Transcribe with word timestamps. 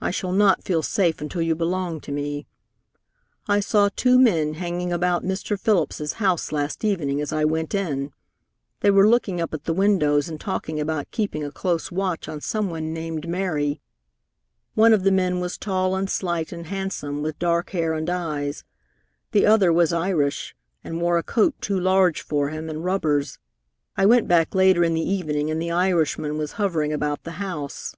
I 0.00 0.10
shall 0.10 0.32
not 0.32 0.64
feel 0.64 0.82
safe 0.82 1.20
until 1.20 1.42
you 1.42 1.54
belong 1.54 2.00
to 2.00 2.10
me. 2.10 2.46
I 3.46 3.60
saw 3.60 3.90
two 3.94 4.18
men 4.18 4.54
hanging 4.54 4.94
about 4.94 5.26
Mr. 5.26 5.60
Phillips's 5.60 6.14
house 6.14 6.52
last 6.52 6.86
evening 6.86 7.20
as 7.20 7.34
I 7.34 7.44
went 7.44 7.74
in. 7.74 8.12
They 8.80 8.90
were 8.90 9.06
looking 9.06 9.42
up 9.42 9.52
at 9.52 9.64
the 9.64 9.74
windows 9.74 10.26
and 10.26 10.40
talking 10.40 10.80
about 10.80 11.10
keeping 11.10 11.44
a 11.44 11.50
close 11.50 11.92
watch 11.92 12.30
on 12.30 12.40
some 12.40 12.70
one 12.70 12.94
named 12.94 13.28
Mary. 13.28 13.82
One 14.72 14.94
of 14.94 15.02
the 15.02 15.10
men 15.12 15.38
was 15.38 15.58
tall 15.58 15.94
and 15.94 16.08
slight 16.08 16.50
and 16.50 16.68
handsome, 16.68 17.20
with 17.20 17.38
dark 17.38 17.68
hair 17.68 17.92
and 17.92 18.08
eyes; 18.08 18.64
the 19.32 19.44
other 19.44 19.70
was 19.70 19.92
Irish, 19.92 20.56
and 20.82 20.98
wore 20.98 21.18
a 21.18 21.22
coat 21.22 21.54
too 21.60 21.78
large 21.78 22.22
for 22.22 22.48
him, 22.48 22.70
and 22.70 22.86
rubbers. 22.86 23.38
I 23.98 24.06
went 24.06 24.28
back 24.28 24.54
later 24.54 24.82
in 24.82 24.94
the 24.94 25.02
evening, 25.06 25.50
and 25.50 25.60
the 25.60 25.72
Irishman 25.72 26.38
was 26.38 26.52
hovering 26.52 26.90
about 26.94 27.24
the 27.24 27.32
house." 27.32 27.94